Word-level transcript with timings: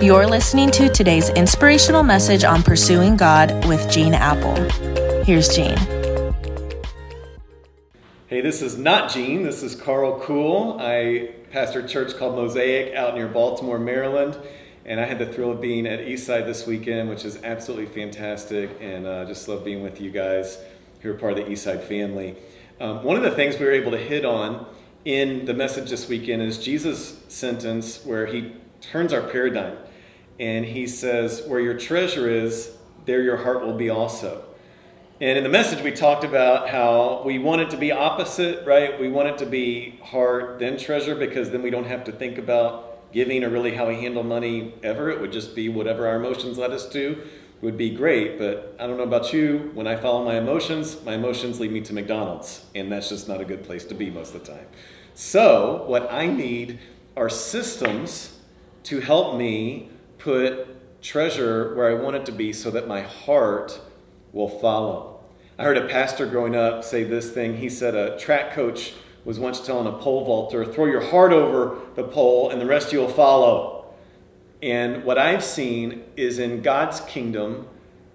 You're 0.00 0.26
listening 0.26 0.70
to 0.72 0.90
today's 0.90 1.30
inspirational 1.30 2.02
message 2.02 2.44
on 2.44 2.62
pursuing 2.62 3.16
God 3.16 3.64
with 3.66 3.90
Gene 3.90 4.12
Appel. 4.12 4.54
Here's 5.24 5.48
Gene. 5.48 5.78
Hey, 8.26 8.42
this 8.42 8.60
is 8.60 8.76
not 8.76 9.10
Gene. 9.10 9.42
This 9.42 9.62
is 9.62 9.74
Carl 9.74 10.20
Kuhl. 10.20 10.76
I 10.78 11.30
pastor 11.50 11.80
a 11.80 11.88
church 11.88 12.14
called 12.18 12.36
Mosaic 12.36 12.94
out 12.94 13.14
near 13.14 13.26
Baltimore, 13.26 13.78
Maryland. 13.78 14.38
And 14.84 15.00
I 15.00 15.06
had 15.06 15.18
the 15.18 15.32
thrill 15.32 15.50
of 15.50 15.62
being 15.62 15.86
at 15.86 16.00
Eastside 16.00 16.44
this 16.44 16.66
weekend, 16.66 17.08
which 17.08 17.24
is 17.24 17.42
absolutely 17.42 17.86
fantastic. 17.86 18.76
And 18.82 19.06
uh, 19.06 19.24
just 19.24 19.48
love 19.48 19.64
being 19.64 19.82
with 19.82 19.98
you 19.98 20.10
guys 20.10 20.58
who 21.00 21.10
are 21.10 21.14
part 21.14 21.38
of 21.38 21.46
the 21.46 21.50
Eastside 21.50 21.82
family. 21.82 22.36
Um, 22.80 23.02
one 23.02 23.16
of 23.16 23.22
the 23.22 23.30
things 23.30 23.58
we 23.58 23.64
were 23.64 23.72
able 23.72 23.92
to 23.92 23.98
hit 23.98 24.26
on 24.26 24.66
in 25.06 25.46
the 25.46 25.54
message 25.54 25.88
this 25.88 26.06
weekend 26.06 26.42
is 26.42 26.58
Jesus' 26.58 27.18
sentence 27.28 28.04
where 28.04 28.26
he 28.26 28.52
turns 28.90 29.12
our 29.12 29.22
paradigm 29.22 29.76
and 30.38 30.64
he 30.64 30.86
says, 30.86 31.42
Where 31.46 31.60
your 31.60 31.78
treasure 31.78 32.28
is, 32.28 32.76
there 33.04 33.22
your 33.22 33.38
heart 33.38 33.64
will 33.64 33.76
be 33.76 33.90
also. 33.90 34.44
And 35.20 35.38
in 35.38 35.44
the 35.44 35.50
message, 35.50 35.82
we 35.82 35.92
talked 35.92 36.24
about 36.24 36.68
how 36.68 37.22
we 37.24 37.38
want 37.38 37.62
it 37.62 37.70
to 37.70 37.78
be 37.78 37.90
opposite, 37.90 38.66
right? 38.66 39.00
We 39.00 39.08
want 39.08 39.28
it 39.28 39.38
to 39.38 39.46
be 39.46 39.98
heart, 40.02 40.58
then 40.58 40.76
treasure, 40.76 41.14
because 41.14 41.50
then 41.50 41.62
we 41.62 41.70
don't 41.70 41.86
have 41.86 42.04
to 42.04 42.12
think 42.12 42.36
about 42.36 43.12
giving 43.12 43.42
or 43.42 43.48
really 43.48 43.74
how 43.74 43.88
we 43.88 43.94
handle 43.94 44.22
money 44.22 44.74
ever. 44.82 45.08
It 45.08 45.20
would 45.22 45.32
just 45.32 45.54
be 45.54 45.70
whatever 45.70 46.06
our 46.06 46.16
emotions 46.16 46.58
led 46.58 46.70
us 46.72 46.86
to 46.90 47.22
would 47.62 47.78
be 47.78 47.88
great. 47.88 48.38
But 48.38 48.76
I 48.78 48.86
don't 48.86 48.98
know 48.98 49.04
about 49.04 49.32
you. 49.32 49.70
When 49.72 49.86
I 49.86 49.96
follow 49.96 50.22
my 50.22 50.36
emotions, 50.36 51.02
my 51.02 51.14
emotions 51.14 51.60
lead 51.60 51.72
me 51.72 51.80
to 51.82 51.94
McDonald's. 51.94 52.66
And 52.74 52.92
that's 52.92 53.08
just 53.08 53.26
not 53.26 53.40
a 53.40 53.44
good 53.46 53.64
place 53.64 53.86
to 53.86 53.94
be 53.94 54.10
most 54.10 54.34
of 54.34 54.44
the 54.44 54.52
time. 54.52 54.66
So, 55.14 55.84
what 55.86 56.12
I 56.12 56.26
need 56.26 56.78
are 57.16 57.30
systems 57.30 58.35
to 58.86 59.00
help 59.00 59.36
me 59.36 59.90
put 60.18 61.02
treasure 61.02 61.74
where 61.74 61.90
I 61.90 61.94
want 62.00 62.16
it 62.16 62.26
to 62.26 62.32
be 62.32 62.52
so 62.52 62.70
that 62.70 62.86
my 62.86 63.00
heart 63.00 63.80
will 64.32 64.48
follow. 64.48 65.20
I 65.58 65.64
heard 65.64 65.76
a 65.76 65.88
pastor 65.88 66.26
growing 66.26 66.54
up 66.54 66.84
say 66.84 67.02
this 67.02 67.30
thing. 67.30 67.56
He 67.56 67.68
said 67.68 67.96
a 67.96 68.16
track 68.16 68.52
coach 68.52 68.94
was 69.24 69.40
once 69.40 69.58
telling 69.60 69.88
a 69.88 69.98
pole 69.98 70.24
vaulter, 70.24 70.64
throw 70.64 70.84
your 70.84 71.00
heart 71.00 71.32
over 71.32 71.80
the 71.96 72.04
pole 72.04 72.48
and 72.48 72.60
the 72.60 72.66
rest 72.66 72.92
you'll 72.92 73.08
follow. 73.08 73.86
And 74.62 75.02
what 75.02 75.18
I've 75.18 75.42
seen 75.42 76.04
is 76.16 76.38
in 76.38 76.62
God's 76.62 77.00
kingdom, 77.00 77.66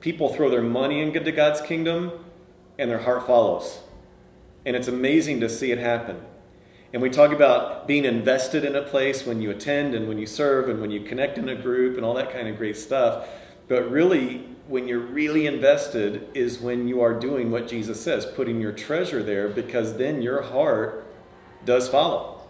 people 0.00 0.34
throw 0.34 0.50
their 0.50 0.62
money 0.62 1.00
into 1.00 1.32
God's 1.32 1.62
kingdom 1.62 2.12
and 2.78 2.90
their 2.90 2.98
heart 2.98 3.26
follows. 3.26 3.80
And 4.66 4.76
it's 4.76 4.88
amazing 4.88 5.40
to 5.40 5.48
see 5.48 5.72
it 5.72 5.78
happen. 5.78 6.20
And 6.92 7.02
we 7.02 7.10
talk 7.10 7.32
about 7.32 7.86
being 7.86 8.04
invested 8.06 8.64
in 8.64 8.74
a 8.74 8.82
place 8.82 9.26
when 9.26 9.42
you 9.42 9.50
attend 9.50 9.94
and 9.94 10.08
when 10.08 10.18
you 10.18 10.26
serve 10.26 10.68
and 10.68 10.80
when 10.80 10.90
you 10.90 11.00
connect 11.00 11.36
in 11.36 11.48
a 11.48 11.54
group 11.54 11.96
and 11.96 12.04
all 12.04 12.14
that 12.14 12.32
kind 12.32 12.48
of 12.48 12.56
great 12.56 12.76
stuff. 12.78 13.28
But 13.68 13.90
really, 13.90 14.46
when 14.66 14.88
you're 14.88 14.98
really 14.98 15.46
invested 15.46 16.28
is 16.34 16.58
when 16.58 16.88
you 16.88 17.02
are 17.02 17.12
doing 17.12 17.50
what 17.50 17.68
Jesus 17.68 18.00
says, 18.00 18.24
putting 18.24 18.60
your 18.60 18.72
treasure 18.72 19.22
there, 19.22 19.48
because 19.48 19.96
then 19.98 20.22
your 20.22 20.42
heart 20.42 21.06
does 21.66 21.88
follow. 21.88 22.42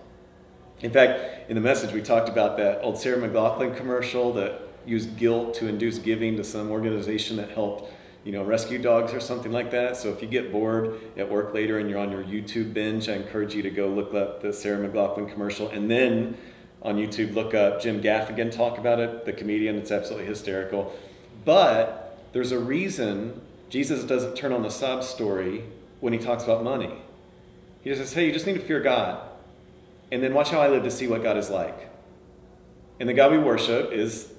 In 0.81 0.93
fact, 0.93 1.51
in 1.51 1.57
the 1.57 1.61
message, 1.61 1.93
we 1.93 2.03
talked 2.03 2.29
about 2.29 2.57
that 2.59 2.81
old 2.83 2.99
Sarah 2.99 3.19
McLachlan 3.19 3.77
commercial 3.77 4.33
that 4.35 4.63
used 4.87 5.17
guilt 5.17 5.55
to 5.55 5.67
induce 5.67 5.99
giving 5.99 6.37
to 6.37 6.45
some 6.45 6.71
organization 6.71 7.37
that 7.39 7.51
helped 7.51 7.93
you 8.25 8.33
know, 8.33 8.43
rescue 8.43 8.79
dogs 8.79 9.13
or 9.15 9.21
something 9.21 9.53
like 9.53 9.71
that. 9.71 9.97
So 9.97 10.11
if 10.11 10.21
you 10.21 10.29
get 10.29 10.53
bored 10.53 11.01
at 11.17 11.31
work 11.31 11.55
later 11.55 11.79
and 11.79 11.89
you're 11.89 11.99
on 11.99 12.11
your 12.11 12.25
YouTube 12.25 12.75
binge, 12.75 13.09
I 13.09 13.15
encourage 13.15 13.55
you 13.55 13.63
to 13.63 13.71
go 13.71 13.89
look 13.89 14.15
up 14.15 14.43
the 14.43 14.53
Sarah 14.53 14.87
McLachlan 14.87 15.33
commercial 15.33 15.69
and 15.69 15.91
then 15.91 16.37
on 16.83 16.97
YouTube 16.97 17.35
look 17.35 17.55
up 17.55 17.81
Jim 17.81 18.03
Gaffigan 18.03 18.55
talk 18.55 18.79
about 18.79 19.01
it, 19.01 19.25
the 19.25 19.33
comedian. 19.33 19.77
It's 19.77 19.91
absolutely 19.91 20.27
hysterical. 20.27 20.95
But 21.45 22.19
there's 22.33 22.53
a 22.53 22.59
reason 22.59 23.41
Jesus 23.71 24.05
doesn't 24.05 24.37
turn 24.37 24.53
on 24.53 24.63
the 24.63 24.71
sob 24.71 25.05
story 25.05 25.65
when 26.01 26.13
he 26.13 26.19
talks 26.19 26.45
about 26.45 26.63
money. 26.63 27.03
He 27.83 27.91
just 27.91 28.01
says, 28.01 28.13
hey, 28.13 28.27
you 28.27 28.33
just 28.33 28.47
need 28.47 28.55
to 28.55 28.61
fear 28.61 28.81
God. 28.81 29.23
And 30.11 30.23
then 30.23 30.35
watch 30.35 30.51
how 30.51 30.61
I 30.61 30.69
live 30.69 30.83
to 30.85 30.91
see 30.91 31.07
what 31.07 31.23
God 31.23 31.37
is 31.37 31.51
like. 31.51 31.89
And 33.01 33.09
the 33.09 33.15
God 33.15 33.31
we 33.31 33.39
worship 33.39 33.93
is, 33.93 34.33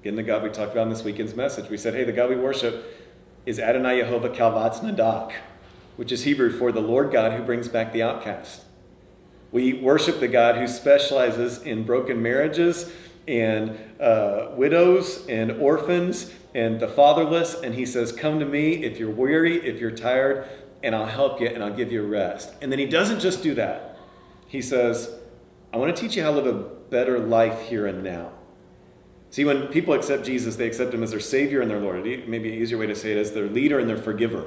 again, 0.00 0.16
the 0.16 0.22
God 0.22 0.42
we 0.42 0.50
talked 0.50 0.72
about 0.72 0.84
in 0.84 0.90
this 0.90 1.02
weekend's 1.02 1.34
message. 1.34 1.68
We 1.68 1.76
said, 1.76 1.94
hey, 1.94 2.04
the 2.04 2.12
God 2.12 2.30
we 2.30 2.36
worship 2.36 2.84
is 3.46 3.60
Adonai 3.60 4.02
Yehovah 4.02 4.34
Kalvatz 4.34 4.80
Nadak, 4.80 5.32
which 5.94 6.10
is 6.10 6.24
Hebrew 6.24 6.50
for 6.50 6.72
the 6.72 6.80
Lord 6.80 7.12
God 7.12 7.32
who 7.32 7.44
brings 7.44 7.68
back 7.68 7.92
the 7.92 8.02
outcast. 8.02 8.62
We 9.52 9.72
worship 9.72 10.18
the 10.18 10.26
God 10.26 10.56
who 10.56 10.66
specializes 10.66 11.62
in 11.62 11.84
broken 11.84 12.20
marriages 12.20 12.92
and 13.28 13.78
uh, 14.00 14.48
widows 14.56 15.24
and 15.28 15.52
orphans 15.52 16.32
and 16.56 16.80
the 16.80 16.88
fatherless. 16.88 17.54
And 17.54 17.76
he 17.76 17.86
says, 17.86 18.10
Come 18.10 18.40
to 18.40 18.44
me 18.44 18.84
if 18.84 18.98
you're 18.98 19.12
weary, 19.12 19.64
if 19.64 19.80
you're 19.80 19.92
tired, 19.92 20.48
and 20.82 20.92
I'll 20.92 21.06
help 21.06 21.40
you 21.40 21.46
and 21.46 21.62
I'll 21.62 21.72
give 21.72 21.92
you 21.92 22.02
rest. 22.02 22.52
And 22.60 22.72
then 22.72 22.80
he 22.80 22.86
doesn't 22.86 23.20
just 23.20 23.44
do 23.44 23.54
that. 23.54 23.96
He 24.48 24.60
says, 24.60 25.14
I 25.72 25.76
want 25.76 25.94
to 25.94 26.02
teach 26.02 26.16
you 26.16 26.24
how 26.24 26.32
to 26.32 26.40
live 26.40 26.46
a 26.46 26.62
better 26.90 27.20
life 27.20 27.60
here 27.62 27.86
and 27.86 28.02
now. 28.02 28.32
See, 29.30 29.44
when 29.44 29.66
people 29.68 29.94
accept 29.94 30.24
Jesus, 30.24 30.56
they 30.56 30.66
accept 30.66 30.94
him 30.94 31.02
as 31.02 31.10
their 31.10 31.20
Savior 31.20 31.60
and 31.60 31.70
their 31.70 31.80
Lord. 31.80 32.04
Maybe 32.04 32.48
an 32.48 32.62
easier 32.62 32.78
way 32.78 32.86
to 32.86 32.94
say 32.94 33.12
it 33.12 33.18
is 33.18 33.32
their 33.32 33.48
leader 33.48 33.78
and 33.78 33.88
their 33.88 33.96
forgiver. 33.96 34.46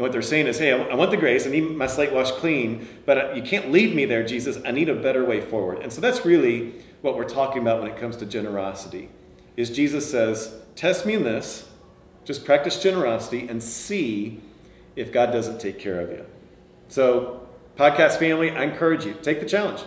And 0.00 0.04
what 0.04 0.12
they're 0.12 0.22
saying 0.22 0.46
is, 0.46 0.58
hey, 0.58 0.72
I 0.72 0.94
want 0.94 1.10
the 1.10 1.16
grace, 1.18 1.46
I 1.46 1.50
need 1.50 1.76
my 1.76 1.86
slate 1.86 2.12
washed 2.12 2.36
clean, 2.36 2.88
but 3.04 3.18
uh, 3.18 3.32
you 3.34 3.42
can't 3.42 3.70
leave 3.70 3.94
me 3.94 4.06
there, 4.06 4.24
Jesus. 4.24 4.58
I 4.64 4.70
need 4.70 4.88
a 4.88 4.94
better 4.94 5.24
way 5.24 5.42
forward. 5.42 5.80
And 5.80 5.92
so 5.92 6.00
that's 6.00 6.24
really 6.24 6.72
what 7.02 7.16
we're 7.16 7.28
talking 7.28 7.60
about 7.60 7.82
when 7.82 7.90
it 7.90 7.98
comes 7.98 8.16
to 8.18 8.26
generosity. 8.26 9.10
Is 9.56 9.68
Jesus 9.68 10.10
says, 10.10 10.54
test 10.74 11.04
me 11.04 11.14
in 11.14 11.24
this, 11.24 11.68
just 12.24 12.46
practice 12.46 12.82
generosity 12.82 13.46
and 13.48 13.62
see 13.62 14.40
if 14.96 15.12
God 15.12 15.32
doesn't 15.32 15.60
take 15.60 15.78
care 15.78 16.00
of 16.00 16.10
you. 16.10 16.24
So, 16.88 17.46
podcast 17.76 18.18
family, 18.18 18.50
I 18.50 18.64
encourage 18.64 19.04
you, 19.04 19.14
take 19.20 19.40
the 19.40 19.46
challenge. 19.46 19.82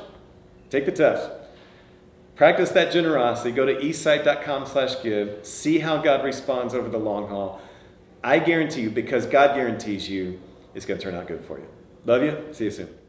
Take 0.69 0.85
the 0.85 0.91
test. 0.91 1.29
Practice 2.35 2.71
that 2.71 2.91
generosity. 2.91 3.51
Go 3.51 3.65
to 3.65 3.75
eastside.com 3.75 4.65
slash 4.65 5.01
give. 5.03 5.45
See 5.45 5.79
how 5.79 5.97
God 5.97 6.23
responds 6.23 6.73
over 6.73 6.89
the 6.89 6.97
long 6.97 7.27
haul. 7.27 7.61
I 8.23 8.39
guarantee 8.39 8.81
you, 8.81 8.89
because 8.89 9.25
God 9.25 9.55
guarantees 9.55 10.09
you, 10.09 10.39
it's 10.73 10.85
going 10.85 10.99
to 10.99 11.03
turn 11.03 11.15
out 11.15 11.27
good 11.27 11.45
for 11.45 11.59
you. 11.59 11.67
Love 12.05 12.23
you. 12.23 12.47
See 12.51 12.65
you 12.65 12.71
soon. 12.71 13.02